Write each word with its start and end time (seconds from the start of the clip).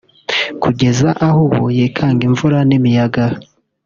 kugeza 0.61 1.09
aho 1.25 1.39
ubu 1.47 1.65
yikanga 1.77 2.21
imvura 2.29 2.57
n’imiyaga 2.69 3.25